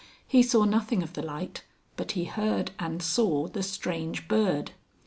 He 0.27 0.41
saw 0.41 0.65
nothing 0.65 1.03
of 1.03 1.13
the 1.13 1.21
light 1.21 1.63
but 1.95 2.13
he 2.13 2.23
heard 2.25 2.71
and 2.79 3.03
saw 3.03 3.45
the 3.47 3.61
Strange 3.61 4.27
Bird. 4.27 4.71